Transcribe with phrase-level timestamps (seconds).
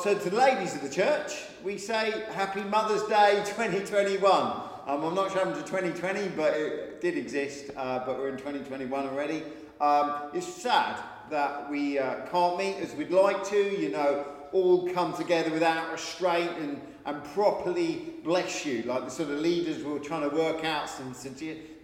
[0.00, 1.32] so to the ladies of the church,
[1.64, 4.22] we say Happy Mother's Day 2021.
[4.32, 8.36] Um, I'm not sure happened to 2020, but it did exist, uh, but we're in
[8.36, 9.42] 2021 already.
[9.80, 14.88] Um, it's sad that we uh, can't meet as we'd like to, you know, all
[14.92, 19.98] come together without restraint and, and properly bless you, like the sort of leaders were
[19.98, 21.12] trying to work out some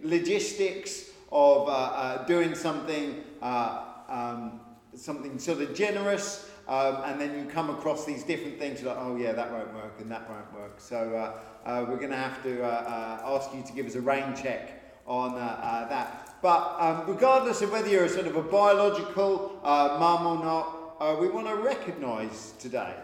[0.03, 4.61] logistics of uh, uh, doing something, uh, um,
[4.93, 9.03] something sort of generous um, and then you come across these different things, you're like,
[9.03, 10.79] oh yeah, that won't work and that won't work.
[10.79, 13.95] So uh, uh, we're going to have to uh, uh, ask you to give us
[13.95, 16.37] a rain check on uh, uh, that.
[16.41, 21.27] But um, regardless of whether you're a sort of a biological mum or not, we
[21.27, 22.95] want to recognise today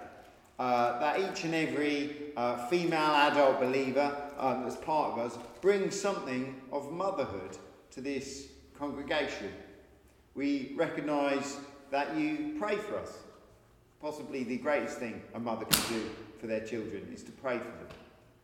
[0.58, 2.34] that each and every
[2.70, 7.58] female adult believer um, that's part of us brings something of motherhood
[7.92, 8.48] to this
[8.78, 9.52] congregation.
[10.34, 11.58] We recognise
[11.92, 13.18] that you pray for us
[14.02, 17.66] possibly the greatest thing a mother can do for their children is to pray for
[17.66, 17.88] them.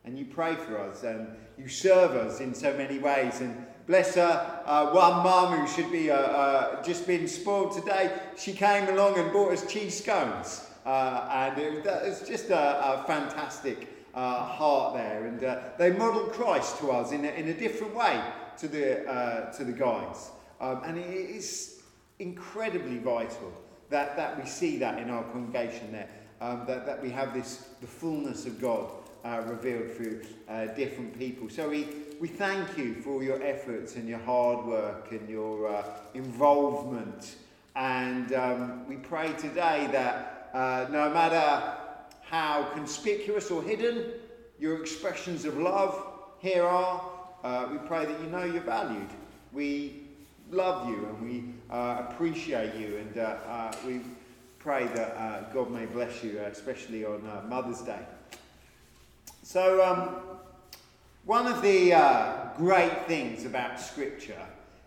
[0.04, 1.28] And you pray for us and
[1.58, 3.40] you serve us in so many ways.
[3.40, 8.16] And bless her, uh, one mum who should be uh, uh, just been spoiled today,
[8.36, 10.64] she came along and bought us cheese scones.
[10.86, 15.26] Uh, and it, was just a, a fantastic uh, heart there.
[15.26, 18.22] And uh, they modelled Christ to us in a, in a different way
[18.58, 20.30] to the, to the guys.
[20.60, 21.82] Um, and it is
[22.18, 23.52] incredibly vital
[23.90, 26.08] that, that we see that in our congregation there,
[26.40, 28.90] um, that, that we have this, the fullness of God
[29.24, 31.48] uh, revealed through uh, different people.
[31.48, 31.88] So we,
[32.20, 37.36] we thank you for all your efforts and your hard work and your uh, involvement.
[37.74, 41.76] And um, we pray today that uh, no matter
[42.22, 44.04] how conspicuous or hidden
[44.58, 46.04] your expressions of love
[46.40, 47.02] here are,
[47.44, 49.08] uh, we pray that you know you're valued.
[49.52, 50.07] We
[50.50, 54.00] love you and we uh, appreciate you and uh, uh, we
[54.58, 58.00] pray that uh, God may bless you, uh, especially on uh, Mother's Day.
[59.42, 60.38] So, um,
[61.24, 61.90] one of the
[62.56, 64.40] great things about Scripture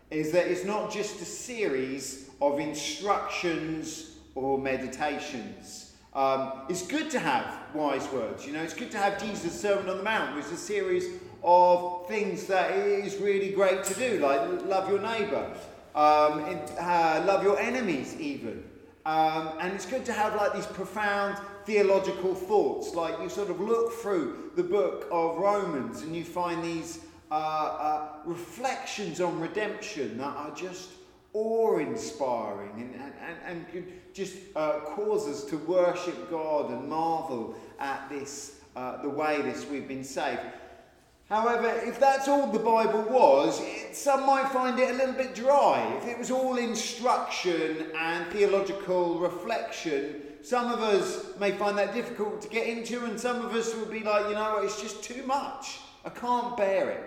[0.09, 5.94] is that it's not just a series of instructions or meditations.
[6.14, 9.88] Um, it's good to have wise words, you know, it's good to have Jesus' Sermon
[9.88, 11.06] on the Mount, which is a series
[11.44, 15.52] of things that is really great to do, like love your neighbour,
[15.96, 18.63] um, uh, love your enemies, even.
[19.06, 22.94] Um, and it's good to have like these profound theological thoughts.
[22.94, 27.00] Like you sort of look through the book of Romans and you find these
[27.31, 30.90] uh, uh, reflections on redemption that are just
[31.34, 33.13] awe inspiring and, and,
[33.46, 39.09] and, and just uh, cause us to worship God and marvel at this, uh, the
[39.09, 40.41] way this we've been saved.
[41.31, 45.34] However, if that's all the Bible was, it, some might find it a little bit
[45.34, 45.97] dry.
[46.02, 52.41] If it was all instruction and theological reflection, some of us may find that difficult
[52.41, 55.24] to get into, and some of us would be like, you know, it's just too
[55.24, 55.80] much.
[56.03, 57.03] I can't bear it.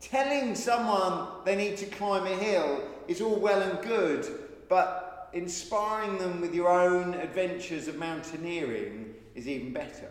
[0.00, 4.26] Telling someone they need to climb a hill is all well and good,
[4.70, 10.10] but inspiring them with your own adventures of mountaineering is even better.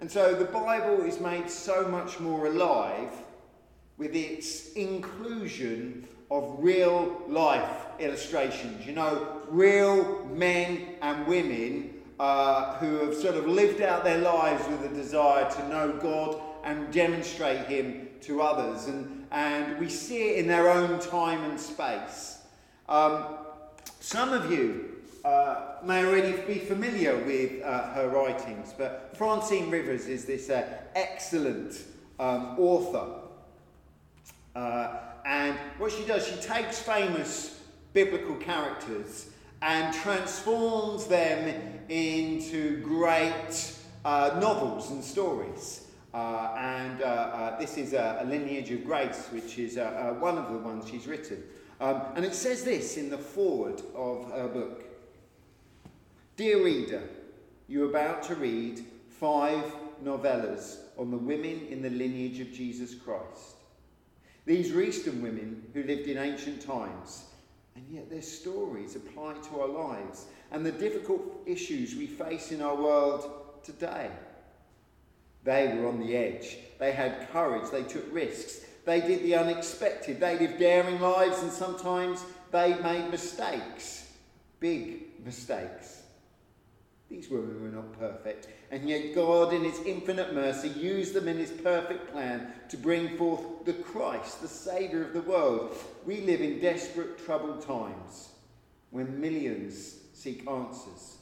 [0.00, 3.12] And so the Bible is made so much more alive
[3.98, 8.86] with its inclusion of real life illustrations.
[8.86, 14.66] You know, real men and women uh, who have sort of lived out their lives
[14.68, 18.86] with a desire to know God and demonstrate Him to others.
[18.86, 22.38] And, and we see it in their own time and space.
[22.88, 23.24] Um,
[24.00, 24.89] some of you
[25.24, 30.66] uh, may already be familiar with uh, her writings, but Francine Rivers is this uh,
[30.94, 31.82] excellent
[32.18, 33.06] um, author.
[34.54, 37.60] Uh, and what she does, she takes famous
[37.92, 39.30] biblical characters
[39.62, 45.86] and transforms them into great uh, novels and stories.
[46.14, 49.76] Uh, and this is a, a, lineage of grace, which is
[50.18, 51.42] one of the ones she's written.
[51.80, 54.89] Um, and it says this in the foreword of her book.
[56.40, 57.02] Dear reader,
[57.68, 59.62] you're about to read five
[60.02, 63.56] novellas on the women in the lineage of Jesus Christ.
[64.46, 67.24] These are Eastern women who lived in ancient times,
[67.76, 72.62] and yet their stories apply to our lives and the difficult issues we face in
[72.62, 73.30] our world
[73.62, 74.08] today.
[75.44, 76.56] They were on the edge.
[76.78, 77.70] They had courage.
[77.70, 78.64] They took risks.
[78.86, 80.20] They did the unexpected.
[80.20, 84.10] They lived daring lives, and sometimes they made mistakes,
[84.58, 85.99] big mistakes.
[87.10, 91.38] These women were not perfect, and yet God, in His infinite mercy, used them in
[91.38, 95.76] His perfect plan to bring forth the Christ, the Saviour of the world.
[96.06, 98.28] We live in desperate, troubled times
[98.90, 101.16] when millions seek answers.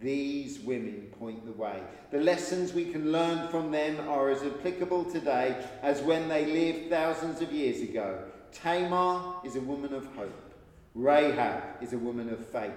[0.00, 1.80] These women point the way.
[2.10, 6.90] The lessons we can learn from them are as applicable today as when they lived
[6.90, 8.24] thousands of years ago.
[8.52, 10.52] Tamar is a woman of hope.
[10.96, 12.72] Rahab is a woman of faith.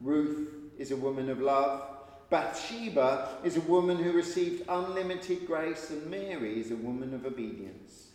[0.00, 1.82] Ruth is a woman of love.
[2.30, 8.08] Bathsheba is a woman who received unlimited grace, and Mary is a woman of obedience.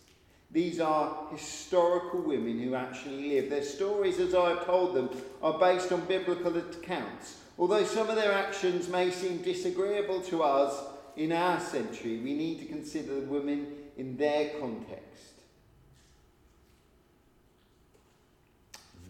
[0.50, 3.50] These are historical women who actually live.
[3.50, 5.10] Their stories, as I have told them,
[5.42, 7.38] are based on biblical accounts.
[7.58, 10.80] Although some of their actions may seem disagreeable to us
[11.16, 13.66] in our century, we need to consider the women
[13.96, 15.34] in their context.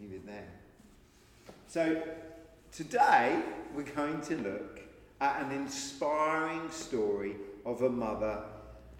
[0.01, 0.49] Leave it there.
[1.69, 2.03] So,
[2.75, 3.41] today
[3.73, 4.81] we're going to look
[5.21, 8.43] at an inspiring story of a mother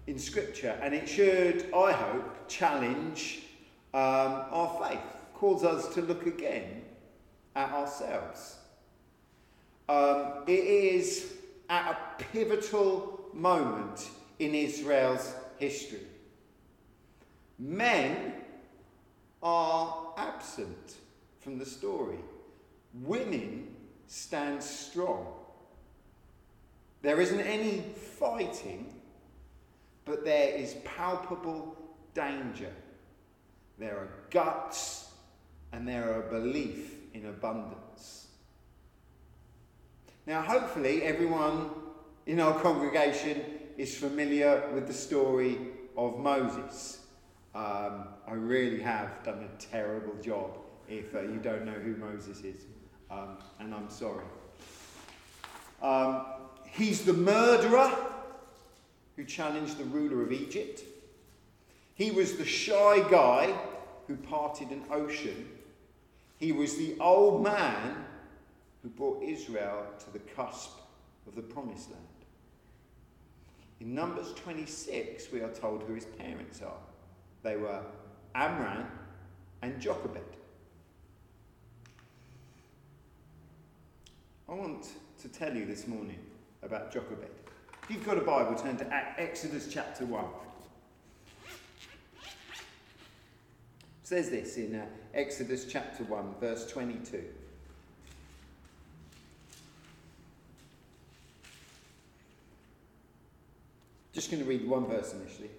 [0.07, 3.41] in Scripture, and it should, I hope, challenge
[3.93, 5.01] um, our faith,
[5.33, 6.83] cause us to look again
[7.55, 8.55] at ourselves.
[9.89, 11.33] Um, it is
[11.69, 16.07] at a pivotal moment in Israel's history.
[17.59, 18.35] Men
[19.43, 20.95] are absent
[21.41, 22.19] from the story.
[23.03, 23.75] Women
[24.07, 25.27] stand strong.
[27.01, 27.81] There isn't any
[28.19, 28.93] fighting,
[30.05, 31.77] but there is palpable
[32.13, 32.71] danger.
[33.77, 35.11] There are guts
[35.71, 38.27] and there are belief in abundance.
[40.25, 41.69] Now, hopefully, everyone
[42.25, 43.43] in our congregation
[43.77, 45.57] is familiar with the story
[45.97, 47.01] of Moses.
[47.53, 50.57] Um, I really have done a terrible job
[50.87, 52.65] if uh, you don't know who Moses is,
[53.09, 54.25] um, and I'm sorry.
[55.81, 56.25] Um,
[56.75, 57.89] He's the murderer
[59.15, 60.81] who challenged the ruler of Egypt.
[61.93, 63.57] He was the shy guy
[64.07, 65.47] who parted an ocean.
[66.37, 67.95] He was the old man
[68.83, 70.71] who brought Israel to the cusp
[71.27, 72.03] of the promised land.
[73.79, 76.77] In Numbers 26, we are told who his parents are.
[77.41, 77.81] They were
[78.35, 78.85] Amram
[79.61, 80.35] and Jochebed.
[84.47, 84.89] I want
[85.23, 86.19] to tell you this morning
[86.61, 87.31] about Jochebed.
[87.83, 90.23] If you've got a Bible, turn to Exodus chapter 1.
[91.43, 91.49] It
[94.03, 97.23] says this in uh, Exodus chapter 1, verse 22.
[104.13, 105.49] Just going to read one verse initially.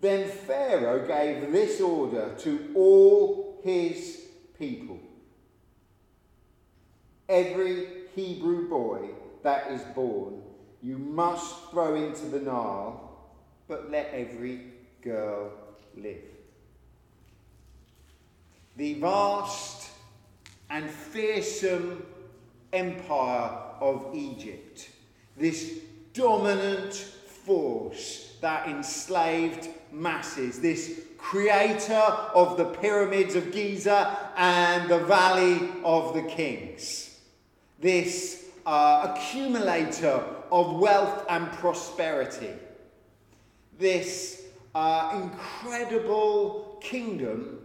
[0.00, 4.26] Then Pharaoh gave this order to all his
[4.56, 5.00] people
[7.30, 7.86] Every
[8.16, 9.10] Hebrew boy
[9.44, 10.42] that is born,
[10.82, 13.18] you must throw into the Nile,
[13.68, 14.62] but let every
[15.00, 15.52] girl
[15.96, 16.24] live.
[18.76, 19.90] The vast
[20.70, 22.04] and fearsome
[22.72, 24.90] empire of Egypt,
[25.36, 25.78] this
[26.12, 35.68] dominant force that enslaved masses, this creator of the pyramids of Giza and the valley
[35.84, 37.09] of the kings,
[37.80, 40.22] this uh, accumulator
[40.52, 42.52] of wealth and prosperity.
[43.78, 44.42] This
[44.74, 47.60] uh, incredible kingdom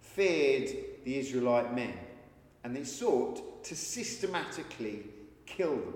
[0.00, 0.68] feared
[1.04, 1.94] the Israelite men
[2.64, 5.04] and they sought to systematically
[5.46, 5.94] kill them.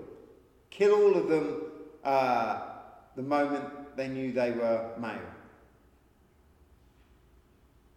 [0.69, 1.61] Kill all of them
[2.03, 2.61] uh,
[3.15, 5.19] the moment they knew they were male.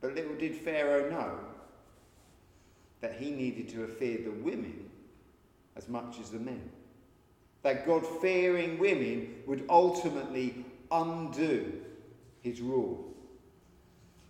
[0.01, 1.39] But little did Pharaoh know
[3.01, 4.90] that he needed to have feared the women
[5.77, 6.71] as much as the men.
[7.63, 11.81] That God fearing women would ultimately undo
[12.41, 13.13] his rule.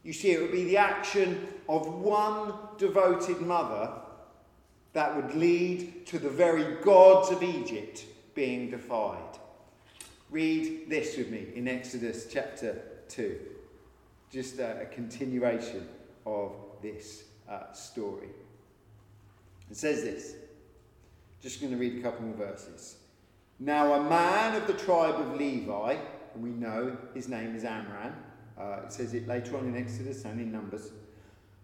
[0.02, 3.92] You see, it would be the action of one devoted mother
[4.92, 8.04] that would lead to the very gods of Egypt
[8.34, 9.38] being defied.
[10.30, 13.38] Read this with me in Exodus chapter 2.
[14.30, 15.88] Just a, a continuation
[16.24, 18.28] of this uh, story.
[19.70, 20.34] It says this
[21.40, 22.96] just going to read a couple more verses.
[23.58, 25.96] Now, a man of the tribe of Levi,
[26.34, 28.14] and we know his name is Amram,
[28.58, 30.92] uh, it says it later on in Exodus and in Numbers,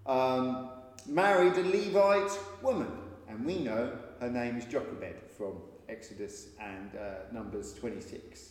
[0.07, 0.71] um,
[1.07, 2.91] married a Levite woman,
[3.29, 5.55] and we know her name is Jochebed from
[5.89, 8.51] Exodus and uh, Numbers 26.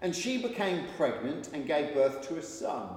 [0.00, 2.88] And she became pregnant and gave birth to a son.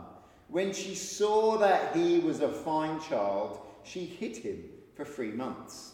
[0.48, 4.63] When she saw that he was a fine child, she hid him
[4.95, 5.93] for three months.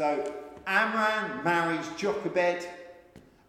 [0.00, 0.32] So
[0.66, 2.66] Amram marries Jochebed.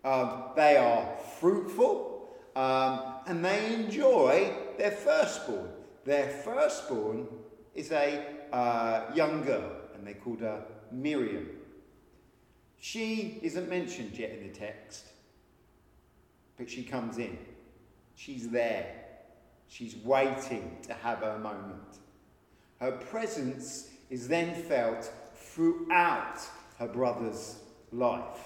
[0.04, 2.28] Um, they are fruitful
[2.58, 5.70] um, and they enjoy their firstborn.
[6.04, 7.30] Their firstborn
[7.74, 11.48] is a uh, young girl, and they called her Miriam.
[12.82, 15.06] She isn't mentioned yet in the text,
[16.58, 17.38] but she comes in.
[18.16, 18.94] She's there.
[19.70, 22.00] She's waiting to have her moment.
[22.82, 25.10] Her presence is then felt
[25.54, 26.40] throughout
[26.80, 27.58] her brother's
[27.92, 28.40] life.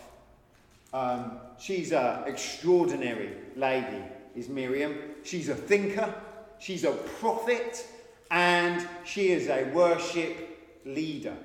[0.94, 4.04] Um, she's an extraordinary lady,
[4.36, 4.98] is Miriam.
[5.24, 6.14] She's a thinker,
[6.60, 7.86] she's a prophet,
[8.32, 11.36] and she is a worship leader.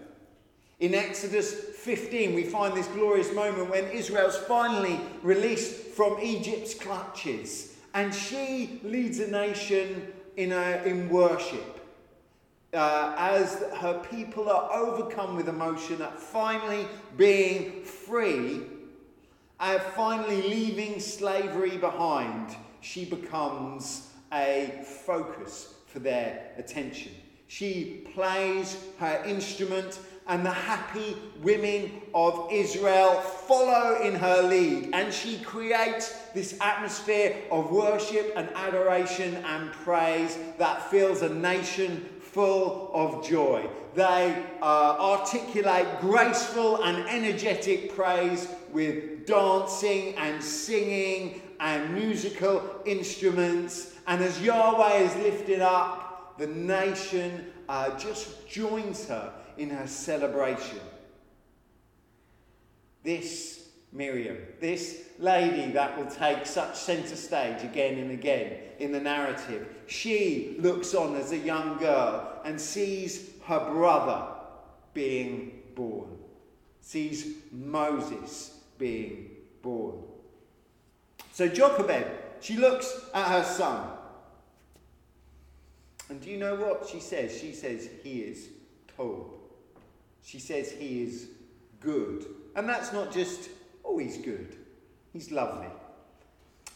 [0.78, 7.76] In Exodus 15, we find this glorious moment when Israel's finally released from Egypt's clutches,
[7.92, 11.79] and she leads a nation in, a, in worship.
[12.72, 16.86] Uh, as her people are overcome with emotion at finally
[17.16, 18.62] being free,
[19.58, 27.12] and finally leaving slavery behind, she becomes a focus for their attention.
[27.48, 29.98] She plays her instrument,
[30.28, 34.90] and the happy women of Israel follow in her lead.
[34.92, 42.08] And she creates this atmosphere of worship and adoration and praise that fills a nation
[42.32, 43.68] full of joy.
[43.94, 53.96] They uh, articulate graceful and energetic praise with dancing and singing and musical instruments.
[54.06, 60.80] And as Yahweh is lifted up, the nation uh, just joins her in her celebration.
[63.02, 63.59] This
[63.92, 69.68] Miriam, this lady that will take such centre stage again and again in the narrative,
[69.86, 74.26] she looks on as a young girl and sees her brother
[74.94, 76.08] being born,
[76.80, 79.30] sees Moses being
[79.62, 80.02] born.
[81.32, 82.06] So Jochebed,
[82.40, 83.88] she looks at her son.
[86.08, 87.38] And do you know what she says?
[87.38, 88.48] She says he is
[88.96, 89.38] tall.
[90.22, 91.28] She says he is
[91.80, 92.26] good.
[92.56, 93.48] And that's not just,
[93.90, 94.56] oh, he's good.
[95.12, 95.66] He's lovely.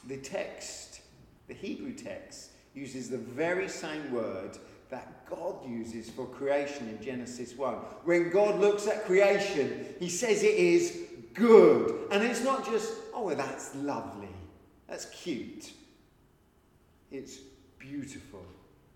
[0.08, 1.00] The text,
[1.46, 4.58] the Hebrew text, uses the very same word
[4.90, 7.74] that God uses for creation in Genesis 1.
[8.04, 10.98] When God looks at creation, he says it is
[11.32, 12.08] good.
[12.10, 14.28] And it's not just, oh, well, that's lovely.
[14.88, 15.72] That's cute.
[17.10, 17.38] It's
[17.78, 18.44] beautiful.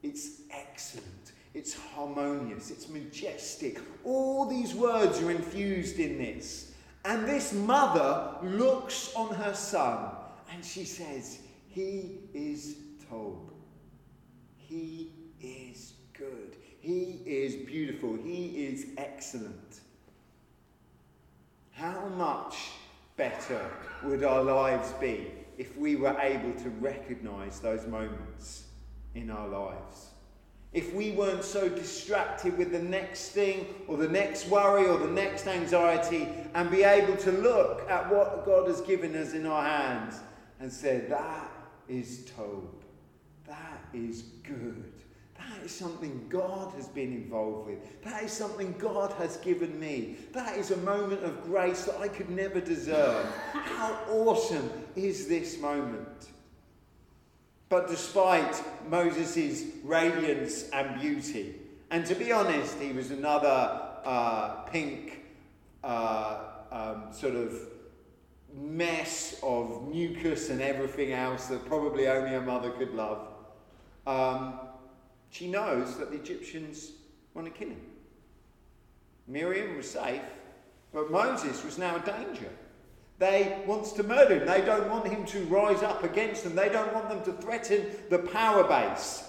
[0.03, 1.33] It's excellent.
[1.55, 2.71] It's harmonious.
[2.71, 3.81] It's majestic.
[4.05, 6.73] All these words are infused in this.
[7.05, 10.11] And this mother looks on her son
[10.53, 12.77] and she says, He is
[13.09, 13.53] Tob.
[14.57, 16.57] He is good.
[16.81, 18.17] He is beautiful.
[18.17, 19.81] He is excellent.
[21.73, 22.57] How much
[23.17, 23.71] better
[24.03, 28.65] would our lives be if we were able to recognize those moments
[29.15, 30.11] in our lives?
[30.73, 35.11] If we weren't so distracted with the next thing or the next worry or the
[35.11, 39.65] next anxiety and be able to look at what God has given us in our
[39.65, 40.21] hands
[40.61, 41.51] and say, That
[41.89, 42.85] is Tob.
[43.47, 44.93] That is good.
[45.39, 48.03] That is something God has been involved with.
[48.03, 50.17] That is something God has given me.
[50.33, 53.25] That is a moment of grace that I could never deserve.
[53.53, 56.29] How awesome is this moment?
[57.69, 61.57] But despite Moses' radiance and beauty,
[61.91, 65.25] and to be honest, he was another uh, pink
[65.85, 66.39] uh,
[66.73, 67.55] um, sort of
[68.55, 73.29] mess of mucus and everything else that probably only a mother could love.
[74.07, 74.61] Um,
[75.31, 76.93] she knows that the Egyptians
[77.35, 77.81] want to kill him.
[79.27, 80.23] Miriam was safe,
[80.93, 82.51] but Moses was now in danger.
[83.19, 84.47] They wants to murder him.
[84.47, 86.55] They don't want him to rise up against them.
[86.55, 89.25] They don't want them to threaten the power base.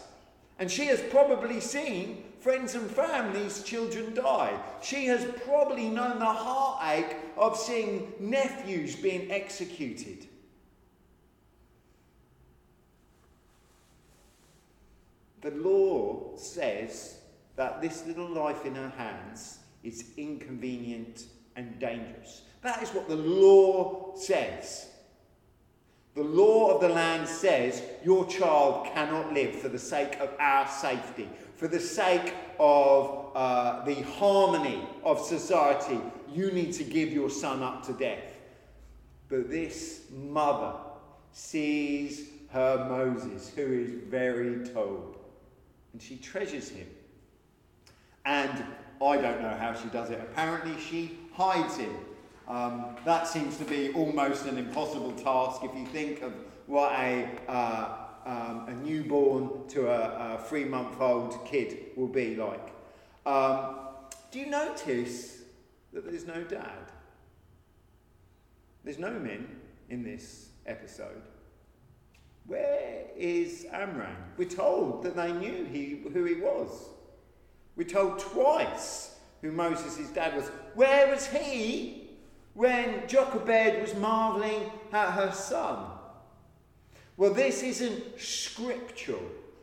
[0.60, 4.60] And she has probably seen friends and families' children die.
[4.81, 10.27] She has probably known the heartache of seeing nephews being executed.
[15.41, 17.19] The law says
[17.55, 22.43] that this little life in her hands is inconvenient and dangerous.
[22.62, 24.88] That is what the law says.
[26.16, 30.68] The law of the land says your child cannot live for the sake of our
[30.68, 36.00] safety, for the sake of uh, the harmony of society.
[36.34, 38.24] You need to give your son up to death.
[39.30, 40.74] But this mother
[41.32, 45.16] sees her Moses, who is very Tob,
[45.94, 46.88] and she treasures him.
[48.25, 48.66] And
[49.01, 50.20] I don't know how she does it.
[50.20, 51.96] Apparently, she hides him
[52.50, 56.34] um, that seems to be almost an impossible task if you think of
[56.65, 62.36] what a, uh, um, a newborn to a, a three month old kid will be
[62.36, 62.74] like.
[63.25, 63.75] Um,
[64.32, 65.44] do you notice
[65.94, 66.91] that there's no dad?
[68.84, 69.48] There's no men
[69.89, 71.22] in this episode.
[72.48, 74.15] Where is Amram?
[74.38, 76.89] We're told that they knew he, who he was.
[77.75, 80.48] We're told twice who Moses' dad was.
[80.74, 82.09] Where was he
[82.53, 85.86] when Jochebed was marvelling at her son?
[87.18, 89.22] Well, this isn't scriptural.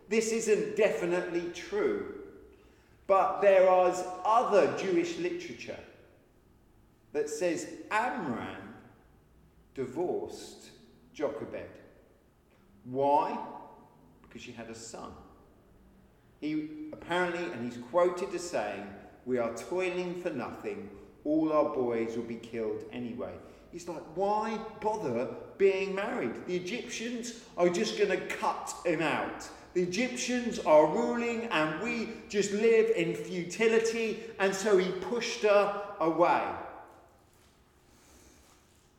[0.09, 2.15] This isn't definitely true.
[3.07, 5.79] But there is other Jewish literature
[7.13, 8.75] that says Amram
[9.75, 10.71] divorced
[11.15, 11.71] Jochebed.
[12.85, 13.39] Why?
[14.23, 15.11] Because she had a son.
[16.41, 18.87] He apparently, and he's quoted as saying,
[19.25, 20.91] We are toiling for nothing.
[21.27, 23.33] All our boys will be killed anyway.
[23.73, 25.29] He's like, Why bother
[25.59, 26.47] being married?
[26.47, 29.49] The Egyptians are just going to cut him out.
[29.75, 34.21] The Egyptians are ruling, and we just live in futility.
[34.39, 36.45] And so he pushed her away.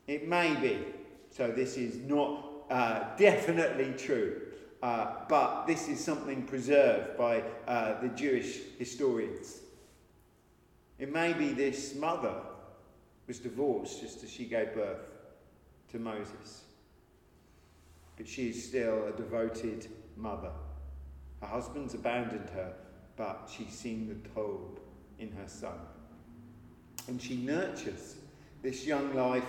[0.06, 0.78] It may be.
[1.30, 4.42] So this is not uh, definitely true.
[4.82, 9.60] Uh, but this is something preserved by uh, the Jewish historians.
[10.98, 12.34] It may be this mother
[13.26, 15.06] was divorced just as she gave birth
[15.92, 16.64] to Moses.
[18.16, 19.86] But she is still a devoted
[20.16, 20.50] mother.
[21.40, 22.72] Her husband's abandoned her,
[23.16, 24.80] but she's seen the tobe
[25.18, 25.78] in her son.
[27.06, 28.16] And she nurtures
[28.62, 29.44] this young life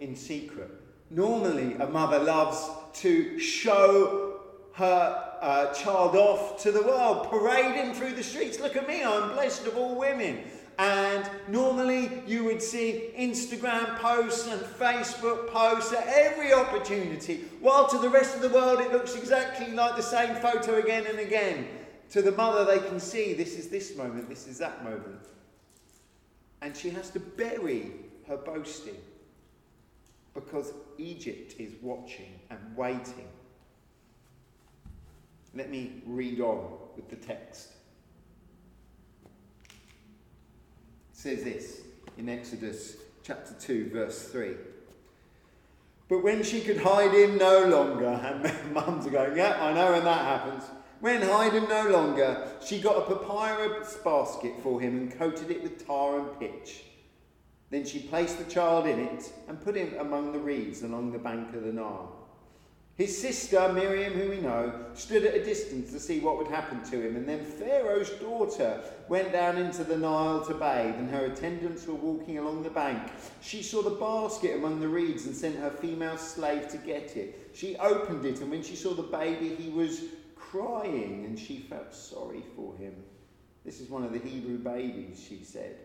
[0.00, 0.70] in secret.
[1.08, 2.68] Normally, a mother loves
[3.00, 4.40] to show
[4.74, 8.60] her uh, child off to the world, parade him through the streets.
[8.60, 10.40] Look at me, I'm blessed of all women.
[10.80, 17.98] And normally you would see Instagram posts and Facebook posts at every opportunity, while to
[17.98, 21.68] the rest of the world it looks exactly like the same photo again and again.
[22.12, 25.26] To the mother, they can see this is this moment, this is that moment.
[26.62, 27.92] And she has to bury
[28.26, 28.96] her boasting
[30.32, 33.28] because Egypt is watching and waiting.
[35.54, 37.68] Let me read on with the text.
[41.09, 41.82] It says this
[42.16, 44.54] in Exodus chapter 2, verse 3.
[46.08, 48.06] But when she could hide him no longer,
[48.42, 50.64] and mums are going, Yeah, I know when that happens.
[51.00, 55.62] When hide him no longer, she got a papyrus basket for him and coated it
[55.62, 56.84] with tar and pitch.
[57.68, 61.18] Then she placed the child in it and put him among the reeds along the
[61.18, 62.19] bank of the Nile.
[63.00, 66.84] His sister, Miriam, who we know, stood at a distance to see what would happen
[66.90, 67.16] to him.
[67.16, 71.94] And then Pharaoh's daughter went down into the Nile to bathe, and her attendants were
[71.94, 73.10] walking along the bank.
[73.40, 77.52] She saw the basket among the reeds and sent her female slave to get it.
[77.54, 80.02] She opened it, and when she saw the baby, he was
[80.36, 82.92] crying, and she felt sorry for him.
[83.64, 85.78] This is one of the Hebrew babies, she said.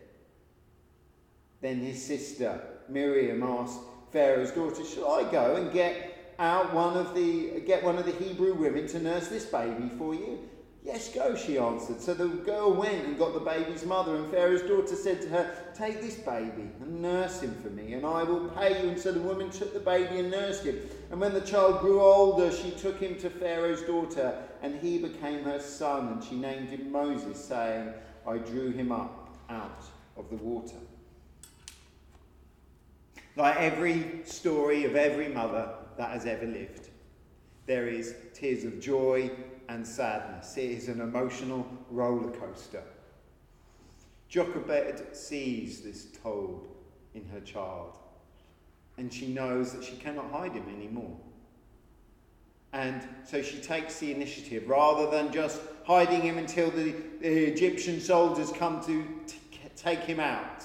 [1.62, 3.80] Then his sister, Miriam, asked
[4.12, 8.12] Pharaoh's daughter, Shall I go and get out one of the get one of the
[8.12, 10.40] Hebrew women to nurse this baby for you?
[10.86, 12.00] Yes, go, she answered.
[12.00, 15.56] So the girl went and got the baby's mother, and Pharaoh's daughter said to her,
[15.76, 18.90] Take this baby and nurse him for me, and I will pay you.
[18.90, 20.80] And so the woman took the baby and nursed him.
[21.10, 25.44] And when the child grew older, she took him to Pharaoh's daughter, and he became
[25.46, 27.92] her son, and she named him Moses, saying,
[28.28, 29.86] I drew him up out
[30.18, 30.78] of the water.
[33.36, 36.90] Like every story of every mother that has ever lived,
[37.66, 39.30] there is tears of joy
[39.68, 40.56] and sadness.
[40.58, 42.84] It is an emotional roller coaster.
[44.30, 46.68] Jochebed sees this tobe
[47.14, 47.98] in her child,
[48.98, 51.18] and she knows that she cannot hide him anymore.
[52.74, 58.02] And so she takes the initiative rather than just hiding him until the, the Egyptian
[58.02, 59.38] soldiers come to t-
[59.78, 60.64] take him out.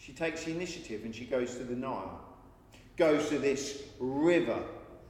[0.00, 2.20] She takes the initiative and she goes to the Nile,
[2.96, 4.62] goes to this river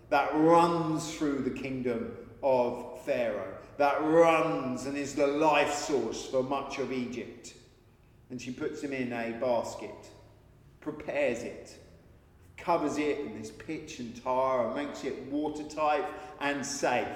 [0.09, 6.43] that runs through the kingdom of Pharaoh, that runs and is the life source for
[6.43, 7.55] much of Egypt.
[8.31, 10.09] And she puts him in a basket,
[10.81, 11.77] prepares it,
[12.57, 16.05] covers it in this pitch and tar, and makes it watertight
[16.41, 17.07] and safe.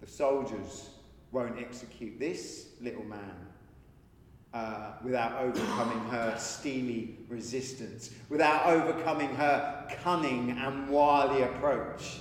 [0.00, 0.90] The soldiers
[1.32, 3.45] won't execute this little man
[4.54, 12.18] uh, without overcoming her steely resistance, without overcoming her cunning and wily approach.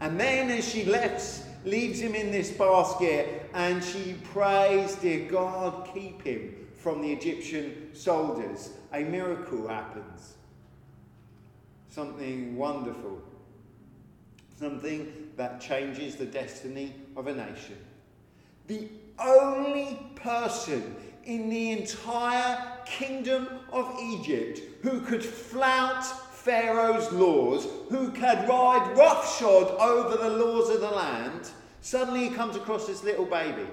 [0.00, 5.88] And then, as she left, leaves him in this basket, and she prays, Dear God,
[5.92, 8.70] keep him from the Egyptian soldiers.
[8.92, 10.34] A miracle happens.
[11.88, 13.22] Something wonderful.
[14.58, 17.76] Something that changes the destiny of a nation.
[18.66, 28.12] The only person in the entire kingdom of Egypt who could flout Pharaoh's laws, who
[28.12, 33.26] could ride roughshod over the laws of the land, suddenly he comes across this little
[33.26, 33.66] baby.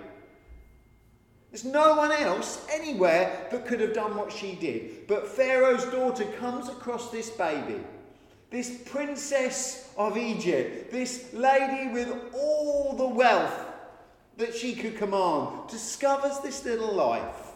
[1.52, 5.08] There's no one else anywhere that could have done what she did.
[5.08, 7.80] But Pharaoh's daughter comes across this baby,
[8.50, 13.73] this princess of Egypt, this lady with all the wealth
[14.38, 17.52] that she could command, discovers this little life.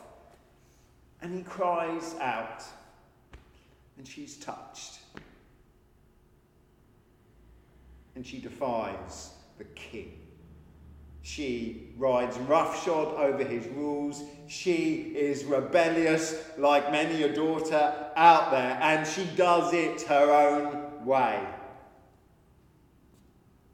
[1.21, 2.63] And he cries out,
[3.97, 4.99] and she's touched.
[8.15, 10.19] And she defies the king.
[11.23, 14.23] She rides roughshod over his rules.
[14.47, 21.05] She is rebellious like many a daughter out there, and she does it her own
[21.05, 21.45] way.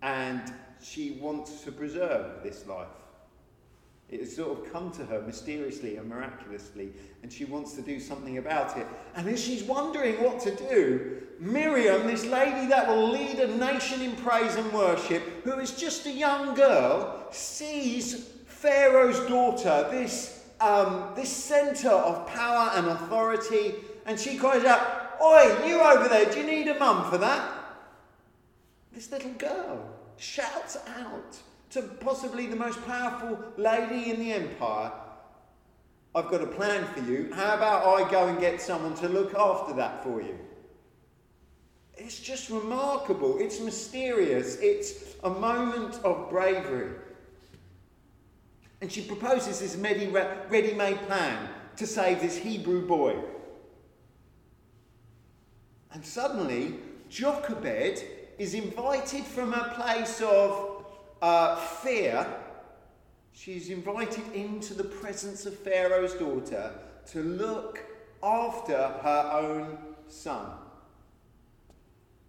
[0.01, 0.41] And
[0.83, 2.87] she wants to preserve this life.
[4.09, 6.91] It has sort of come to her mysteriously and miraculously,
[7.23, 8.85] and she wants to do something about it.
[9.15, 14.01] And as she's wondering what to do, Miriam, this lady that will lead a nation
[14.01, 21.11] in praise and worship, who is just a young girl, sees Pharaoh's daughter, this, um,
[21.15, 26.39] this centre of power and authority, and she cries out, Oi, you over there, do
[26.39, 27.51] you need a mum for that?
[28.91, 31.37] This little girl shouts out
[31.71, 34.91] to possibly the most powerful lady in the empire,
[36.15, 37.31] I've got a plan for you.
[37.33, 40.37] How about I go and get someone to look after that for you?
[41.95, 43.39] It's just remarkable.
[43.39, 44.57] It's mysterious.
[44.61, 46.91] It's a moment of bravery.
[48.81, 53.15] And she proposes this ready made plan to save this Hebrew boy.
[55.91, 56.75] And suddenly,
[57.09, 58.03] Jochebed
[58.37, 60.85] is invited from a place of
[61.21, 62.25] uh, fear.
[63.31, 66.71] She's invited into the presence of Pharaoh's daughter
[67.11, 67.79] to look
[68.21, 70.47] after her own son.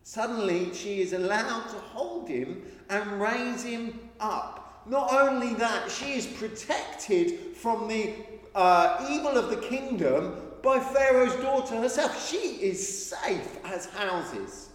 [0.02, 4.82] Suddenly, she is allowed to hold him and raise him up.
[4.86, 8.12] Not only that, she is protected from the
[8.54, 12.28] uh, evil of the kingdom by Pharaoh's daughter herself.
[12.28, 14.68] She is safe as houses.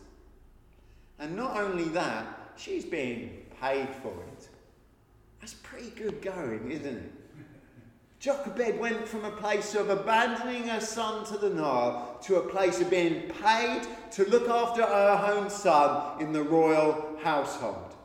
[1.19, 4.49] And not only that, she's being paid for it.
[5.41, 7.11] That's pretty good going, isn't it?
[8.19, 12.81] Jochebed went from a place of abandoning her son to the Nile to a place
[12.81, 17.95] of being paid to look after her own son in the royal household.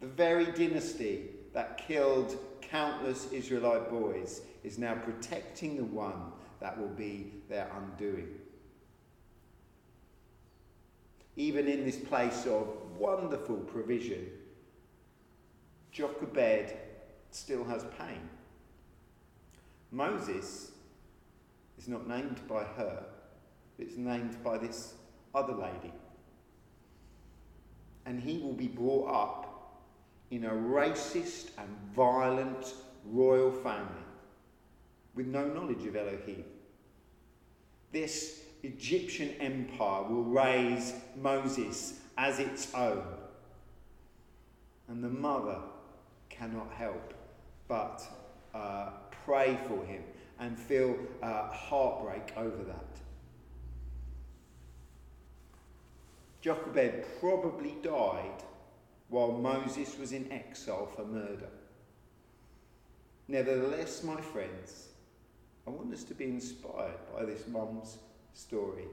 [0.00, 6.88] The very dynasty that killed countless Israelite boys is now protecting the one that will
[6.88, 8.28] be their undoing.
[11.34, 14.28] Even in this place of wonderful provision,
[15.90, 16.72] Jochebed
[17.32, 18.28] still has pain.
[19.90, 20.70] Moses
[21.78, 23.06] is not named by her,
[23.78, 24.94] it's named by this
[25.34, 25.92] other lady.
[28.06, 29.82] And he will be brought up
[30.30, 34.04] in a racist and violent royal family
[35.14, 36.44] with no knowledge of Elohim.
[37.92, 43.04] This Egyptian empire will raise Moses as its own.
[44.88, 45.58] And the mother
[46.28, 47.14] cannot help
[47.68, 48.02] but
[48.54, 48.90] uh,
[49.24, 50.02] pray for him
[50.38, 52.86] and feel uh, heartbreak over that.
[56.40, 58.42] Jochebed probably died
[59.08, 61.48] while Moses was in exile for murder.
[63.28, 64.88] Nevertheless, my friends,
[65.66, 67.98] I want us to be inspired by this mum's
[68.34, 68.84] story.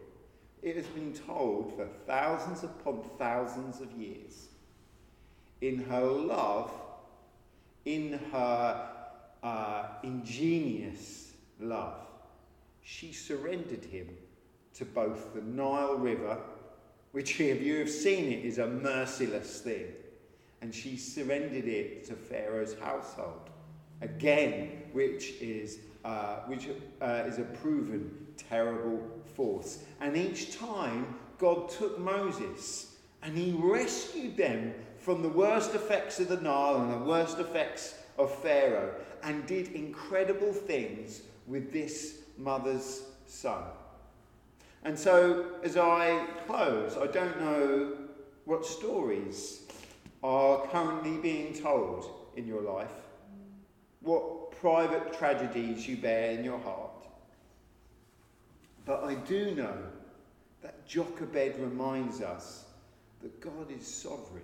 [0.62, 4.48] It has been told for thousands upon thousands of years.
[5.62, 6.72] In her love
[7.86, 8.90] in her
[9.42, 12.06] uh, ingenious love,
[12.84, 14.10] she surrendered him
[14.76, 16.38] to both the Nile River,
[17.12, 19.88] which, if you have seen it, is a merciless thing,
[20.62, 23.50] and she surrendered it to Pharaoh's household,
[24.02, 26.68] again, which is, uh, which,
[27.02, 29.02] uh, is a proven terrible
[29.36, 29.84] force.
[30.00, 36.30] And each time, God took Moses and he rescued them from the worst effects of
[36.30, 43.04] the Nile and the worst effects of Pharaoh and did incredible things with this mother's
[43.28, 43.64] son.
[44.84, 47.98] And so, as I close, I don't know
[48.46, 49.64] what stories
[50.24, 52.92] are currently being told in your life,
[54.02, 57.08] what private tragedies you bear in your heart.
[58.86, 59.78] But I do know
[60.62, 62.66] that Jochebed reminds us
[63.22, 64.44] that God is sovereign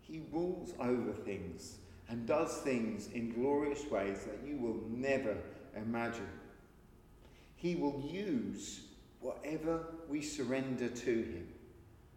[0.00, 1.76] He rules over things
[2.08, 5.36] and does things in glorious ways that you will never
[5.76, 6.28] imagine.
[7.56, 8.80] He will use
[9.20, 11.46] whatever we surrender to Him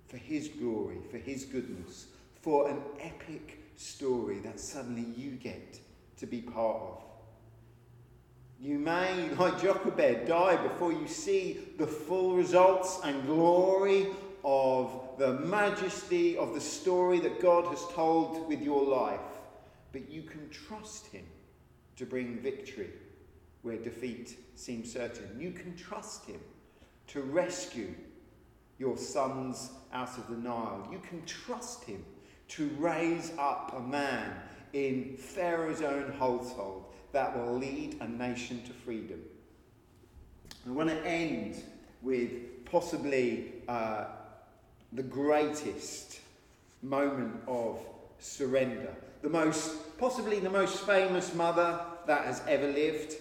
[0.07, 2.07] for His glory, for His goodness,
[2.41, 5.79] for an epic story that suddenly you get
[6.17, 7.03] to be part of.
[8.59, 14.07] You may, like Jochebed, die before you see the full results and glory
[14.43, 19.19] of the majesty of the story that God has told with your life.
[19.91, 21.25] But you can trust Him
[21.97, 22.89] to bring victory
[23.61, 25.39] where defeat seems certain.
[25.39, 26.39] You can trust Him
[27.07, 27.93] to rescue
[28.79, 30.87] your sons out of the Nile.
[30.91, 32.03] You can trust Him
[32.55, 34.31] to raise up a man
[34.73, 39.19] in Pharaoh's own household that will lead a nation to freedom.
[40.67, 41.63] I want to end
[42.01, 42.31] with
[42.65, 44.05] possibly uh,
[44.91, 46.19] the greatest
[46.81, 47.79] moment of
[48.19, 48.93] surrender.
[49.21, 53.15] The most, possibly the most famous mother that has ever lived,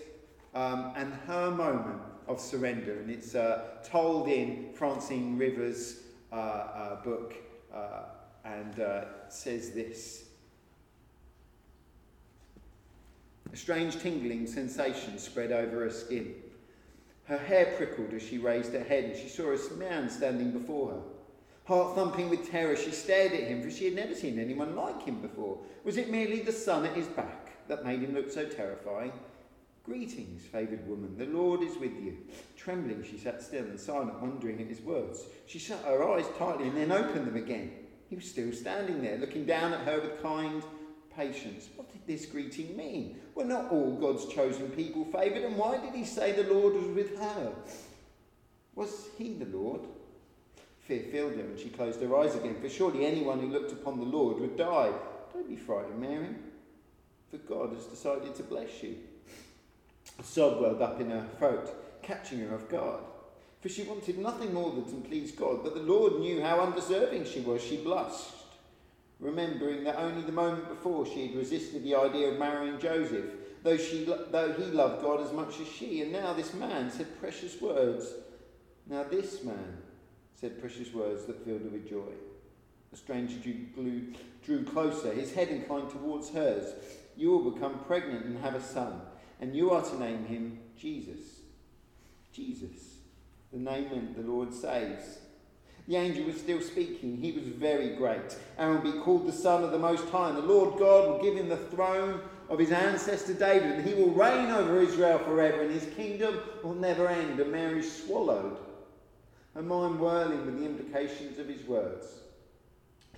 [0.55, 2.99] um, and her moment of surrender.
[2.99, 6.01] And it's uh, told in Francine Rivers'
[6.33, 7.35] uh, uh book,
[7.73, 8.03] uh,
[8.45, 10.25] and uh, says this.
[13.53, 16.35] A strange tingling sensation spread over her skin.
[17.25, 20.91] Her hair prickled as she raised her head and she saw a man standing before
[20.91, 21.01] her.
[21.65, 25.05] Heart thumping with terror, she stared at him, for she had never seen anyone like
[25.05, 25.59] him before.
[25.85, 29.13] Was it merely the sun at his back that made him look so terrifying?
[29.85, 32.17] Greetings, favoured woman, the Lord is with you.
[32.57, 35.25] Trembling, she sat still and silent, wondering at his words.
[35.47, 37.73] She shut her eyes tightly and then opened them again.
[38.13, 40.63] He was still standing there, looking down at her with kind
[41.17, 41.71] patience.
[41.77, 43.19] What did this greeting mean?
[43.35, 46.89] Were not all God's chosen people favoured, and why did he say the Lord was
[46.89, 47.55] with her?
[48.75, 49.81] Was he the Lord?
[50.81, 53.99] Fear filled her, and she closed her eyes again, for surely anyone who looked upon
[53.99, 54.93] the Lord would die.
[55.33, 56.35] Don't be frightened, Mary,
[57.31, 58.97] for God has decided to bless you.
[60.19, 63.05] A sob welled up in her throat, catching her off guard.
[63.63, 67.25] For she wanted nothing more than to please God, but the Lord knew how undeserving
[67.25, 67.63] she was.
[67.63, 68.43] She blushed
[69.23, 73.25] remembering that only the moment before she had resisted the idea of marrying Joseph,
[73.63, 76.03] though, she, though he loved God as much as she.
[76.03, 78.13] And now this man said precious words.
[78.89, 79.79] Now this man
[80.35, 82.13] said precious words that filled her with joy.
[82.91, 84.13] The stranger drew,
[84.45, 86.75] drew closer, his head inclined towards hers.
[87.17, 89.01] You will become pregnant and have a son,
[89.41, 91.21] and you are to name him Jesus.
[92.33, 92.92] Jesus.
[93.53, 95.19] The name meant the Lord saves.
[95.89, 97.19] The angel was still speaking.
[97.19, 100.31] He was very great and will be called the Son of the Most High.
[100.31, 103.95] And the Lord God will give him the throne of his ancestor David, and he
[103.95, 107.41] will reign over Israel forever, and his kingdom will never end.
[107.41, 108.59] And Mary swallowed,
[109.55, 112.21] her mind whirling with the implications of his words.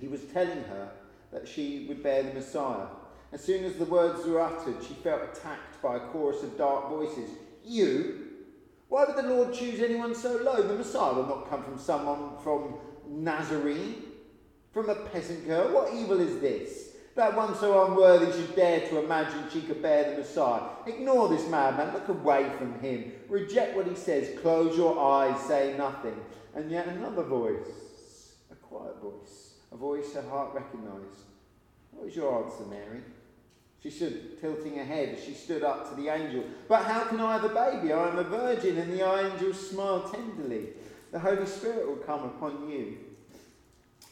[0.00, 0.90] He was telling her
[1.32, 2.86] that she would bear the Messiah.
[3.32, 6.88] As soon as the words were uttered, she felt attacked by a chorus of dark
[6.88, 7.30] voices.
[7.64, 8.23] You,
[8.88, 10.62] why would the Lord choose anyone so low?
[10.62, 12.74] The Messiah will not come from someone from
[13.08, 14.02] Nazarene,
[14.72, 15.72] from a peasant girl.
[15.72, 16.90] What evil is this?
[17.14, 20.62] That one so unworthy should dare to imagine she could bear the Messiah.
[20.86, 21.94] Ignore this madman.
[21.94, 23.12] Look away from him.
[23.28, 24.36] Reject what he says.
[24.40, 25.40] Close your eyes.
[25.42, 26.16] Say nothing.
[26.54, 31.20] And yet another voice, a quiet voice, a voice her heart recognized.
[31.92, 33.02] What was your answer, Mary?
[33.84, 36.42] She stood tilting her head as she stood up to the angel.
[36.68, 37.92] But how can I have a baby?
[37.92, 38.78] I am a virgin.
[38.78, 40.68] And the angel smiled tenderly.
[41.12, 42.96] The Holy Spirit will come upon you.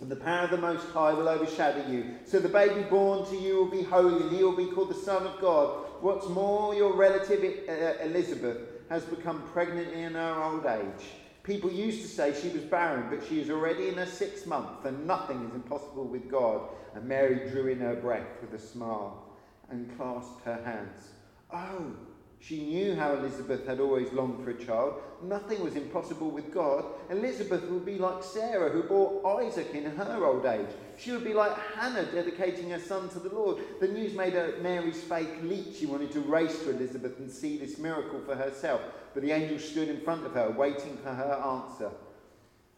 [0.01, 2.17] And the power of the Most High will overshadow you.
[2.27, 4.95] So the baby born to you will be holy, and he will be called the
[4.95, 5.87] Son of God.
[6.03, 8.59] What's more, your relative uh, Elizabeth
[8.91, 11.07] has become pregnant in her old age.
[11.45, 14.85] People used to say she was barren, but she is already in her sixth month,
[14.85, 16.61] and nothing is impossible with God.
[16.95, 19.31] And Mary drew in her breath with a smile
[19.73, 21.09] and clasped her hands.
[21.53, 21.93] Oh,
[22.39, 25.01] she knew how Elizabeth had always longed for a child.
[25.23, 26.85] Nothing was impossible with God.
[27.09, 30.67] Elizabeth would be like Sarah, who bore Isaac in her old age.
[30.99, 33.63] She would be like Hannah, dedicating her son to the Lord.
[33.81, 35.77] The news made Mary's faith leap.
[35.77, 38.81] She wanted to race to Elizabeth and see this miracle for herself.
[39.15, 41.93] But the angel stood in front of her, waiting for her answer.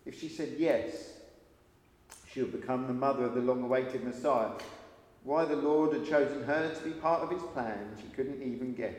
[0.04, 1.14] If she said yes,
[2.30, 4.50] she would become the mother of the long awaited Messiah.
[5.24, 8.74] Why the Lord had chosen her to be part of his plan, she couldn't even
[8.74, 8.94] guess.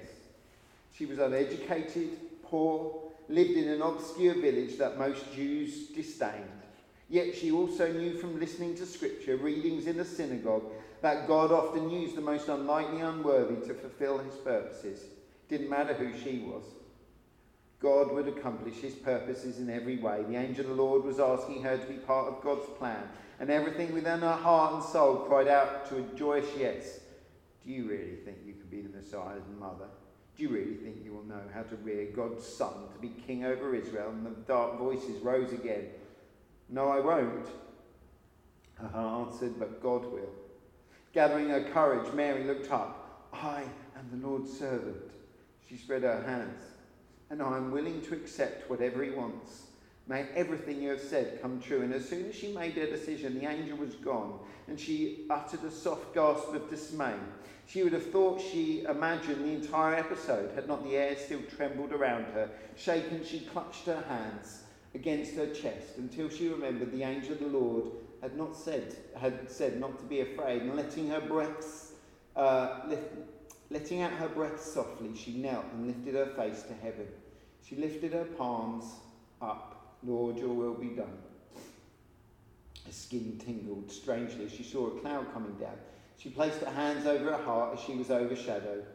[0.92, 6.50] She was uneducated, poor, lived in an obscure village that most Jews disdained.
[7.10, 10.64] Yet she also knew from listening to scripture, readings in the synagogue,
[11.02, 15.04] that God often used the most unlikely unworthy to fulfill his purposes.
[15.48, 16.64] Didn't matter who she was.
[17.80, 20.24] God would accomplish his purposes in every way.
[20.28, 23.04] The angel of the Lord was asking her to be part of God's plan,
[23.40, 27.00] and everything within her heart and soul cried out to a joyous yes.
[27.66, 29.88] Do you really think you can be the Messiah's mother?
[30.38, 33.46] Do you really think you will know how to rear God's son to be king
[33.46, 34.10] over Israel?
[34.10, 35.88] And the dark voices rose again.
[36.70, 37.48] No, I won't.
[38.76, 40.34] Her answered, but God will.
[41.14, 43.30] Gathering her courage, Mary looked up.
[43.32, 43.64] I
[43.98, 45.12] am the Lord's servant.
[45.70, 46.62] She spread her hands.
[47.30, 49.68] And I am willing to accept whatever he wants.
[50.08, 51.82] May everything you have said come true.
[51.82, 55.64] And as soon as she made her decision, the angel was gone, and she uttered
[55.64, 57.16] a soft gasp of dismay.
[57.68, 61.92] She would have thought she imagined the entire episode had not the air still trembled
[61.92, 62.50] around her.
[62.76, 64.62] Shaken, she clutched her hands
[64.94, 67.86] against her chest until she remembered the angel of the Lord
[68.22, 71.94] had not said had said not to be afraid, and letting her breaths
[72.36, 73.04] uh, lift,
[73.70, 77.08] letting out her breath softly, she knelt and lifted her face to heaven.
[77.64, 78.86] She lifted her palms
[79.42, 79.98] up.
[80.04, 81.18] Lord, your will be done.
[82.86, 85.78] Her skin tingled strangely as she saw a cloud coming down.
[86.18, 88.86] She placed her hands over her heart as she was overshadowed.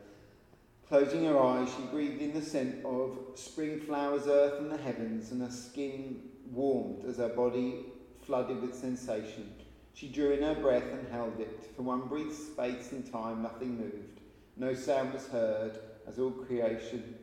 [0.88, 5.30] Closing her eyes, she breathed in the scent of spring flowers, earth, and the heavens,
[5.30, 7.86] and her skin warmed as her body
[8.22, 9.52] flooded with sensation.
[9.94, 11.70] She drew in her breath and held it.
[11.76, 14.19] For one brief space in time, nothing moved.
[14.60, 17.14] No sound was heard as all creation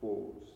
[0.00, 0.52] paused.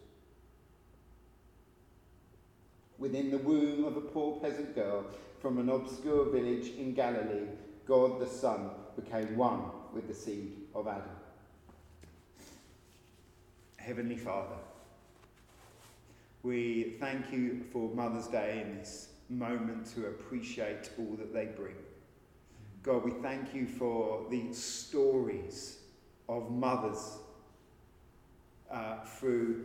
[2.99, 5.07] Within the womb of a poor peasant girl
[5.41, 7.49] from an obscure village in Galilee,
[7.85, 11.03] God the Son became one with the seed of Adam.
[13.79, 14.59] Heavenly Father,
[16.45, 21.75] we thank you for Mother's Day in this moment to appreciate all that they bring.
[22.85, 25.79] God, we thank you for the stories
[26.31, 27.19] of mothers
[28.71, 29.65] uh, through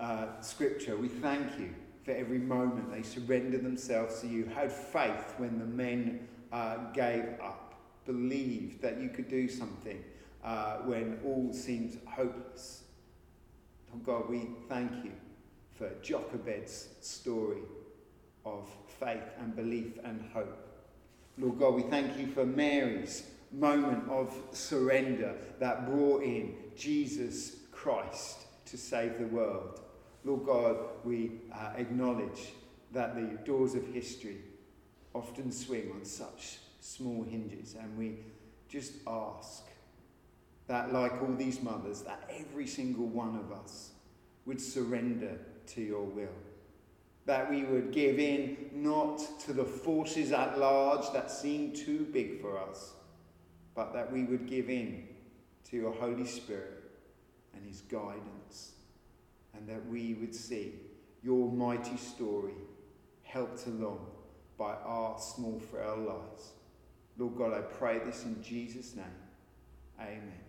[0.00, 0.96] uh, Scripture.
[0.96, 5.64] We thank you for every moment they surrendered themselves to you, had faith when the
[5.64, 10.02] men uh, gave up, believed that you could do something
[10.44, 12.82] uh, when all seems hopeless.
[13.94, 15.12] Oh God, we thank you
[15.76, 17.62] for Jochebed's story
[18.44, 18.68] of
[19.00, 20.56] faith and belief and hope.
[21.38, 28.46] Lord God, we thank you for Mary's moment of surrender that brought in Jesus Christ
[28.66, 29.80] to save the world.
[30.24, 32.52] Lord God, we uh, acknowledge
[32.92, 34.38] that the doors of history
[35.14, 38.16] often swing on such small hinges, and we
[38.68, 39.64] just ask
[40.66, 43.90] that, like all these mothers, that every single one of us
[44.44, 46.28] would surrender to your will
[47.26, 52.40] that we would give in not to the forces at large that seem too big
[52.40, 52.92] for us,
[53.76, 55.06] but that we would give in
[55.70, 56.82] to your Holy Spirit
[57.54, 58.72] and his guidance,
[59.54, 60.72] and that we would see
[61.22, 62.54] your mighty story
[63.22, 64.06] helped along
[64.58, 66.52] by our small, frail lives.
[67.18, 69.04] Lord God, I pray this in Jesus' name.
[70.00, 70.45] Amen.